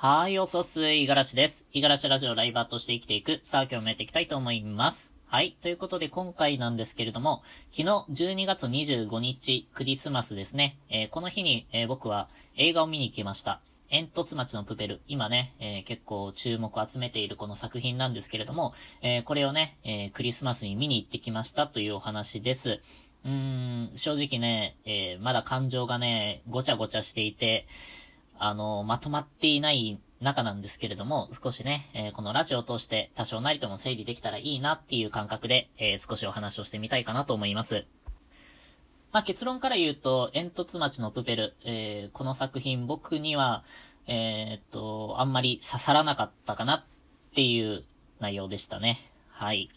[0.00, 1.64] はい、おそす、いがらしです。
[1.72, 5.10] いがらしラジオライバーとして生きていく、さあ今日もやっていきたいと思います。
[5.26, 10.78] はい、ということで今回なんですけれども、昨日12月25日、クリスマスですね。
[10.88, 13.60] えー、この日に、えー、僕は映画を見に行きました。
[13.90, 15.00] 煙突町のプペル。
[15.08, 22.78] 今ね、えー、結構注目を集めているこの作品なんですけれども、えこれをね、えクリスマスに見に行ってきましたというお話です。
[23.24, 27.66] うーん、正直ね、えまだ感情がね、ごちゃごちゃしていて、
[28.38, 37.86] あの、まとまっていない中なんですけれども、少しね、えー、このラジオを通して多少なりとも整理できたらいいなっていう感覚で、えー、少しお話をしてみたいかなと思います。
[39.12, 43.64] まあ、結論から言うと、煙突町のプペル、えー、この作品僕には、
[44.06, 46.84] えっと、あんまり刺さらなかったかなっ
[47.34, 47.84] ていう
[48.20, 49.10] 内容でしたね。
[49.30, 49.70] はい。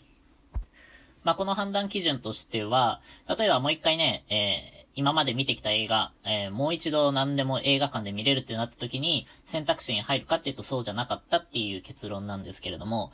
[1.23, 13.11] まあ、この判断基準としては、例えばもう一回ね、え今まで見てきた映画、えー、もう一度何でも映画館で見れるってなった時に、選択肢に入るかっていうとそうじゃなかったっていう結論なんですけれども、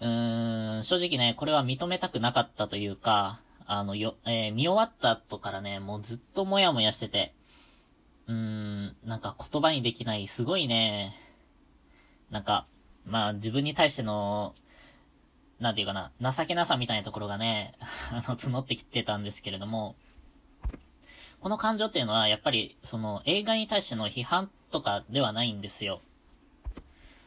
[0.00, 7.34] うーん、正直ね、これは認めたくなかったというか、あの、よ、えー、見終わった後からね、もうずっともやもやしてて、
[8.26, 11.14] うーん、なんか言葉にできない、すごいね、
[12.30, 12.66] なんか、
[13.04, 14.54] まあ自分に対しての、
[15.60, 17.74] なんていうかな、情けなさみたいなところがね、
[18.12, 19.96] あの、募ってきてたんですけれども、
[21.40, 26.00] この感情っていうのは、やっぱり、その映画に対しての批判とかではないんですよ。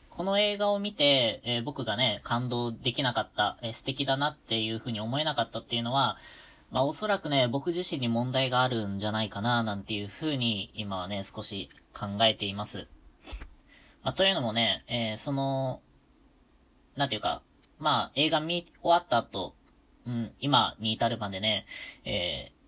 [0.09, 6.17] この映画を見て、えー、僕がね、感動できなかった、えー、素敵だなっていう風に思えなかったっていうのは、
[6.69, 12.87] まあおそらくね、僕自身に問題があるんじゃないかな、なんていう風に、今はね、少し考えています。
[14.03, 15.81] まあ、というのもね、えー、その、
[16.95, 17.41] なんていうか、
[17.79, 19.55] まあ映画見終わった後、
[20.05, 21.65] うん、今に至るまでね、
[22.05, 22.60] えー、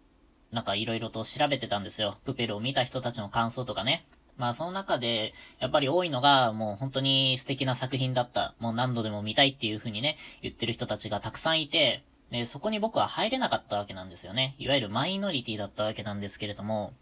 [0.53, 2.17] なんか色々と調べてたんですよ。
[2.25, 4.05] プペルを見た人たちの感想とかね。
[4.37, 8.55] まあその中で、やっぱり多いのが、もう本当に素敵な作品だった。
[8.59, 14.55] もう何度でも見たいっていう風にね、言ってる人たちがたくさんいて、で、そこに僕は入れなかったわけなんですよね。
[14.57, 16.93] いわゆるマイノリティだったわけなんですけれども、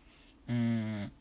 [0.48, 1.12] うーん、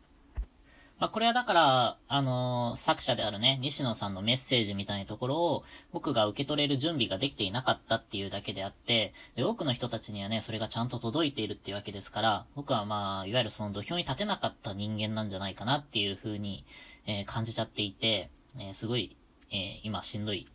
[1.00, 16.66] まあ、これはだから、あのー、作者であるね、西野さんのメッセージみたいなところを、僕が受け取れる準備ができていなかったっていうだけであって、で、多くの人たちにはね、それがちゃんと届いているっていうわけですから、僕はまあ、いわゆるその土俵に立てなかった人間なんじゃないかなっていう風に、
[17.06, 18.28] えー、感じちゃっていて、
[18.58, 19.16] えー、すごい、
[19.52, 20.48] え今しんどい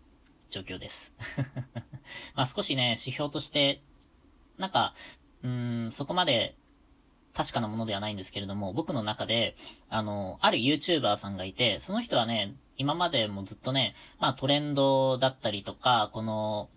[0.52, 1.12] 状況です。
[2.36, 3.82] まあ少しね、指標として、
[4.60, 4.94] なんか、
[5.42, 6.56] うん、そこまで
[7.36, 9.56] 確かなものではないんですけれども、僕の中で、
[9.90, 16.70] あの、ある YouTuber さんがいて、その人はね、今までもずっとね、まあトレンドだったりとか、この、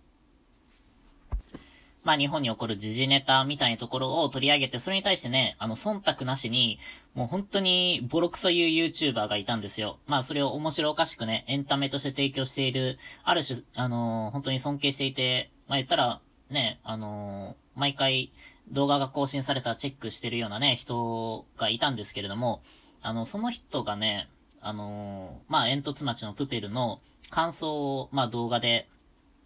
[2.03, 6.81] まあ日本に起こる時事ネタみたいなところを取り上げて、それに対してね、あの、忖度なしに、
[7.15, 9.99] もう本当にボロクソ言う YouTuber がいたんですよ。
[10.07, 16.21] まあそれを面白おかしくね、エンタメとして提供している、ある種、あの、本当に尊敬していて、まあ言ったら、
[16.51, 18.33] ね、あの、毎回、
[18.71, 22.63] 動画が更新されたチェックしてるようなね、人がいたんですけれども、
[23.03, 24.29] あの、その人がね、
[24.61, 28.89] あのー、まあ、煙突町のプペルの感想を、まあ、動画で、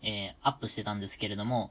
[0.02, 1.70] えー、アップしてたんですけれども、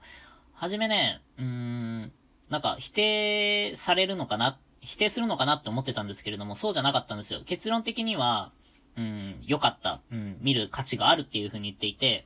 [0.53, 2.11] はじめね、うーん、
[2.49, 7.41] なんか、否定されるのかな、否定するのかなって思ってたんですけれども、そうじゃなかったんですよ。
[7.45, 8.51] 結論的には、
[8.97, 12.25] うん、良かった、うん、見る価値があるっていう風に言っていて、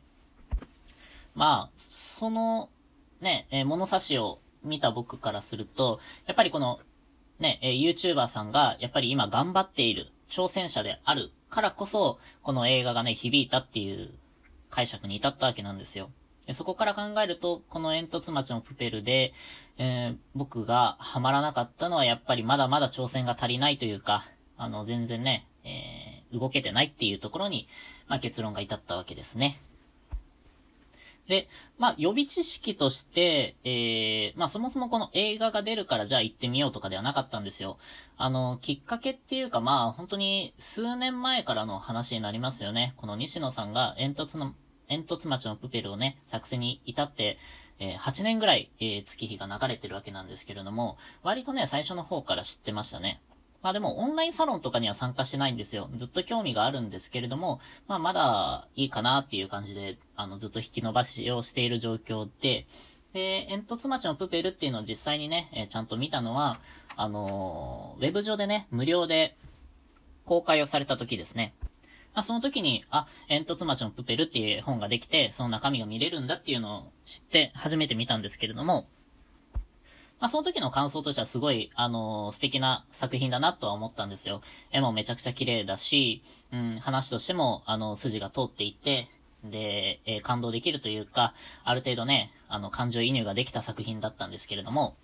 [1.36, 2.70] まあ、その、
[3.22, 6.80] ね、えー、物差しを見た僕からすると、やっぱりこの、
[7.40, 14.14] ね、え YouTuber さんが、やっぱり今頑張っている挑戦者であるからこそ、この映画がね、響いたっていう
[14.70, 16.10] 解釈に至ったわけなんですよ。
[16.46, 19.34] でそこから考えると、この煙突町のプペルで、
[19.78, 24.26] えー、僕がハマらなかったのは、やっぱりまだまだ挑戦が足りないというか、
[24.58, 27.68] あの、全然ね、えー、動けてないっていうところに、
[28.08, 29.60] まあ、結論が至ったわけですね。
[31.28, 31.48] で、
[31.78, 37.78] まあ、予備知識として、えー、まあ、そもそもこの映画が出るからじゃあ行ってみようとかではなかったんですよ。
[38.18, 42.94] あの、きっかけっていうかまあ、本当に数年前からの話になりますよね。
[42.98, 44.54] この西野さんが煙突の、
[44.88, 47.38] 煙突町のプペルをね、作成に至って、
[47.80, 53.22] えー、8年ぐらい、えー、月日が流れてるわけなんですけれども、割とね、最初の方から知ってましたね。
[53.66, 55.90] まあでもオンラインサロンとかには参加してないんですよ。
[55.96, 62.68] ずっと興味があるんですけれども、まあまだいいかなっていう感じで、あの、ずっと引き伸ばしをしている状況で、
[63.14, 66.60] で、煙突町のプペルっていうのを実際にね、えー、ちゃんと見たのは、
[66.96, 69.36] あのー、ウェブ上でね、無料で
[70.26, 71.56] 公開をされた時ですね。
[72.14, 78.86] まあ、その時に、あ、煙突町のプペルっていう本ができて、その中身が見れるんだっていうのを知って初めて見たんですけれども、
[80.20, 84.42] まあ、その時の感想としてはすごい、あのー、素敵な作品だなとは思ったんですよ。
[84.72, 86.24] 絵もめちゃくちゃ綺麗だし、
[86.54, 89.10] うん、話としても、あの、筋が通っていて、
[89.44, 91.34] で、えー、感動できるというか、
[91.64, 94.96] ある程度ね、あの、感情移入ができた作品だったんですけれども、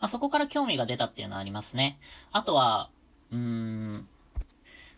[0.00, 1.98] まあ、そこから興味が出たっていうのはありますね。
[2.32, 2.90] あとは、
[3.32, 4.08] うん、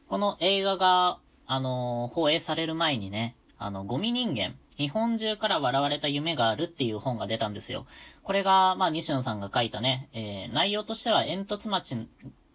[0.08, 7.86] この映画が、あのー、放映される前にね、あの、ゴミ人間、日本中から笑われた夢があるっていう本が出たんですよ。
[8.22, 11.96] これが、まあ、西野さんが書いたね、えー、内容としては煙突町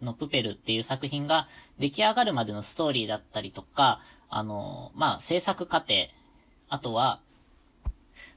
[0.00, 1.48] のプペルっていう作品が
[1.78, 4.00] 出来上がるまでのストーリーだったりとか、
[4.30, 5.94] あの、まあ、制作過程、
[6.68, 7.20] あとは、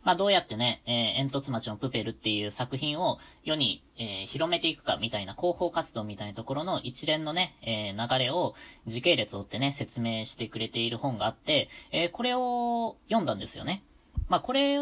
[0.08, 8.56] まあ、どうやってね、えー、煙突町のプペルっていう作品を世に、えー、広めていくかみたいな広報活動みたいなところの一連のね、えー、流れを
[8.86, 13.84] 時系列を追ってね、説明してくれている本があって、えー、これを読んだんですよね。
[14.30, 14.78] まあ、これ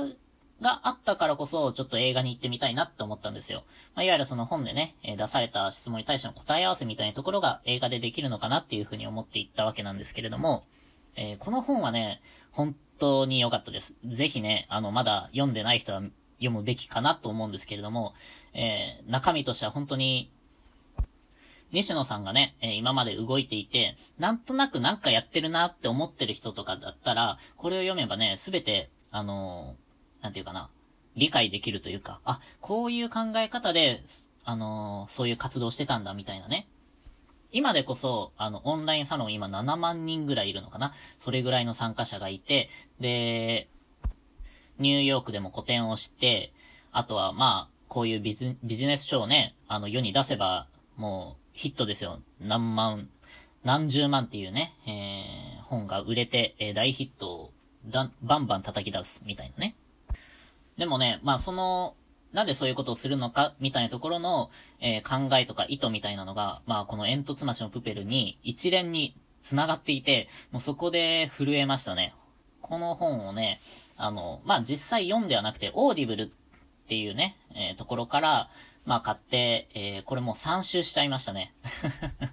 [0.62, 3.63] があったからこそ、ちょっと映画に行ってみたいなって思ったんですよ。
[3.95, 10.66] まあ、いわゆるその本でね、え出された質問に対しての答え合わせみたいなところが映画でできるのかなっていうふうに思っていったわけなんですけれども、
[11.16, 13.94] えー、この本はね、本当に良かったです。
[14.06, 16.02] ぜひね、あの、まだ読んでない人は
[16.38, 18.14] 読むべきかなと思うんですけれども、
[18.54, 20.32] えー、中身としては本当に、
[21.72, 30.70] 西野さんがね、えー、今まで動いていて、なんとなくなんかやってるなって思ってる人とかだったら、これを読めばね、すべて、あのー、なんていうかな、
[31.16, 34.04] 理解できるというか、あ、こういう考え方で、
[34.44, 36.68] あのー、そういう活動してたんだみたいなね。
[37.52, 40.94] 今でこそ、あの、オンラインサロン今7万人ぐらいいるのかな？
[41.20, 42.70] それぐらいの参加者がいて、
[43.00, 43.68] で、
[44.80, 46.52] ニューヨークでも個展をして、
[46.92, 52.20] あとはまあ、こういうビジビジネス書をね、あの世に出せば、もうヒットですよ。
[52.42, 53.10] 何万、
[53.64, 57.52] 何十万っていうね、えー、本が売れて、えー、大ヒットを
[57.88, 59.76] だバンバン叩き出すみたいなね。
[60.78, 61.96] でもね、まあその、
[62.33, 64.50] なんでそういうことをするのか、みたいなところの、
[64.81, 72.13] えー、考えとか意図みたいなのが、まあこのえんとつ町のプペルに一連に繋がっていて、もうそこで震えましたね。
[72.62, 73.60] この本をね、
[73.95, 76.27] あの、まあ実際読んではなくて、 Audible っ
[76.88, 78.50] ていうね、えー、ところから、
[78.86, 81.54] まあ買って、えー、これもう3周しちゃいましたね。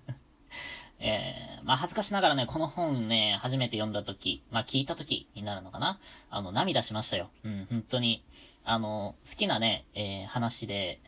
[1.04, 5.98] えー、まあ恥ずかしながらね、この本ね、初めて読んだ時、まあ聞いた時になるのかな
[6.30, 7.30] あの、涙しましたよ。
[7.44, 8.24] うん、本当に。
[8.64, 11.00] あの、好きなね、えー、話で、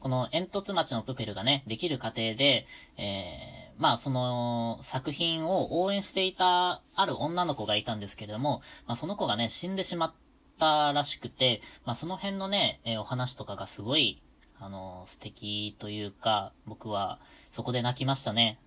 [0.00, 2.66] この煙突町のプペルがね、できる過程で、
[2.98, 10.12] えー、まあその作品を応援していたある女の子がいたんですけれども、まあその子がね、死んでしまっ
[10.58, 14.20] たらしくて、まあその辺のね、えー、お話とかがすごい、
[14.58, 17.18] あの、素敵というか、僕は
[17.50, 18.58] そこで泣きましたね。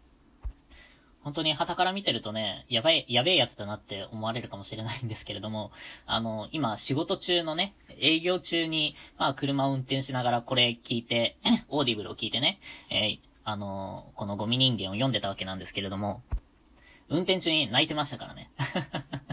[1.28, 5.74] 本当に傍から見てるとね、やばい、やべえやつだなって思われるかもしれないんですけれども、
[6.08, 11.36] あの、今仕事中のね、営業中に、まあ車を運転しながらこれ聞いて、
[11.68, 12.60] オーディブルを聞いてね、
[12.90, 16.22] えー、あの、このゴミ人間を読んでたわけなんですけれども、
[17.10, 18.50] 運転中に泣いてましたからね。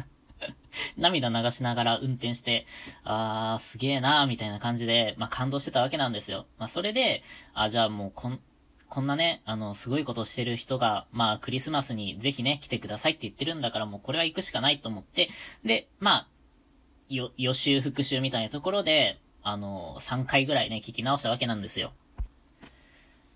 [0.99, 2.67] 涙流しながら運転して、
[3.05, 6.47] あー、すげえなーみたいな感じで、まあ感動してたわけなんですよ。
[6.59, 8.41] まあそれで、あ、じゃあもうこん、
[8.89, 15.31] こんなね、あの、すごいことしてる人が、まあ、クリスマスにぜひね、来てくださいって言ってるんだから、もうこれは行くしかないと思って、
[15.65, 16.29] で、まあ、
[17.09, 21.93] よ、予習復習みたいなところで、あの、3回ぐらいね、聞き直したわけなんですよ。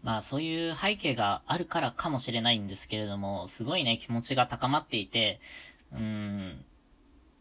[0.02, 5.40] まあ、そういう背景があるからかもしれないんですけれども、すごいね、気持ちが高まっていて、
[5.92, 6.64] うーん、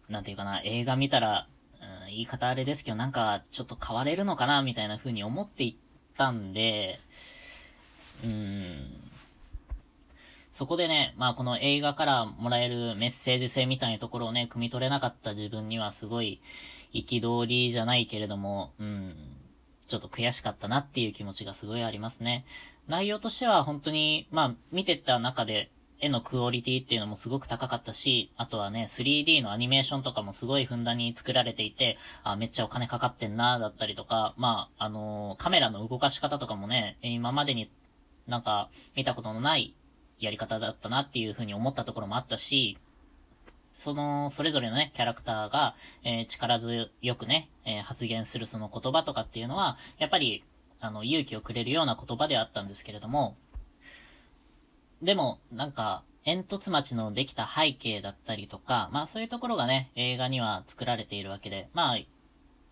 [0.10, 1.48] なんていうかな、映画見たら、
[1.80, 7.00] うん、言い方あれですけど、なんか、ちょっと変われるのかな、みたいな風に思っていったんで、
[10.54, 16.42] そこでね、まあこの映画からもらえるメッセージ性みたいなところをね、汲み取れなかった自分にはすごい
[16.94, 19.14] 憤りじゃないけれども、うん、
[19.88, 22.46] ちょっと悔しかったなっていう気持ちがすごいありますね。
[22.88, 25.70] 内容としては本当に、まあ見てた中で
[26.00, 37.70] 絵のクオリティっていうのもすごく高かったし、あとはね、3D のアニメーションとかもすごいふんだんに作られていて、あ、めっちゃお金かかってんな、だったりとか、まあ、あのー、カメラの動かし方とかもね、今までに
[38.28, 39.74] なんか、見たことのない
[40.20, 42.78] やり方だったなっていうふうに思ったところもあったし、
[43.74, 50.44] その、それぞれのね、キャラクターが、えー、力強くね、えー、発言するその言葉とかっていうのは、やっぱり、
[50.80, 53.38] あの、勇気をくれるような言葉であったんですけれども、
[55.02, 62.00] でも、なんか、煙突町のできた背景だったりとか、まあそういうところがね、映画には作られているわけで、まあ、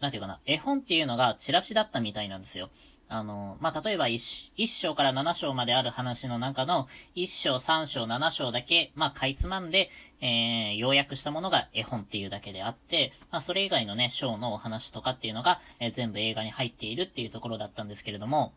[0.02, 2.70] なんていうかな、絵本っていうのがチラシだったみたいなんですよ。
[3.08, 9.90] あの、まあ、例えば一、一章から七章まである話の中の、一章、三章、七章だけ、まあ、かいつまんで、
[10.22, 18.54] えー、要約したものが絵本っていうだけであって、まあ、それ以外のね、章のお話とかっていうのが、えー、全部映画に入っているっていうところだったんですけれども、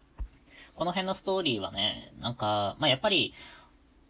[0.77, 3.35] この辺のストーリーはね、なんか、まあ、やっぱり、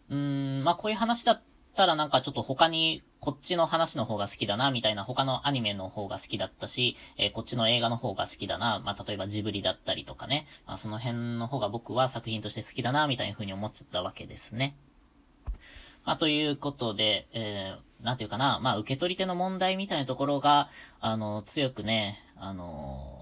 [0.09, 1.41] うーん、まあ、こういう話だっ
[1.75, 14.75] たらなんかちょっと他にこっちの話の方が好きだな、みたいな他のアニメの方が好きだったし、えー、こっちの映画の方が好きだな、まあ、例えばジブリだったりとかね、まあ、その辺の方が僕は作品として好きだな、みたいな風に思っちゃったわけですね。
[16.05, 20.69] まあ、ということで、えー、なんていうかな、まあ、受け取り手の問題みたいなところが、
[21.01, 23.18] あの、強くね、あの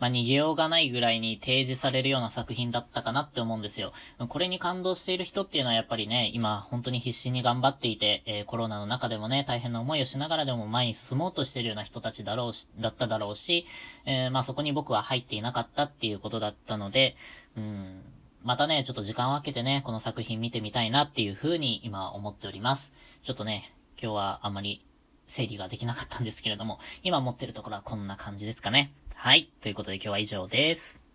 [0.00, 3.92] まあ、逃げようがないぐらいに提示されるような作品だったかなって思うんですよ。
[4.28, 13.66] これに感動している人っていうのはやっぱりね、今本当に必死に頑張っていて、えー、コロナの中でもね、大変な思いをしながらでも前に進もうとしてるような人たちだろうし、だっただろうし、
[14.06, 17.16] えー、まあそこに僕は入っていなかったっていうことだったので、
[17.56, 18.02] うん、
[18.44, 22.92] またね、ちょっと時間を空けてね、この作品見てみたいなっていう風に今思っております。
[23.24, 24.84] ちょっとね、今日はあんまり
[25.26, 28.92] 整理ができなかったんですけれども、今持ってるところはこんな感じですかね。
[29.20, 29.50] はい。
[29.60, 31.07] ということで今日は以上です。